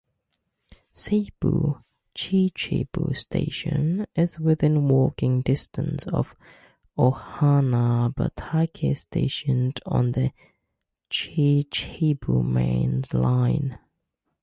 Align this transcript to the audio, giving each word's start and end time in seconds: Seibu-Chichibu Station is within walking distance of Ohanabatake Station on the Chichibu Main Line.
Seibu-Chichibu 0.91 3.15
Station 3.15 4.07
is 4.15 4.39
within 4.39 4.87
walking 4.87 5.41
distance 5.43 6.07
of 6.07 6.35
Ohanabatake 6.97 8.97
Station 8.97 9.73
on 9.85 10.13
the 10.13 10.31
Chichibu 11.11 12.43
Main 12.43 13.03
Line. 13.13 13.77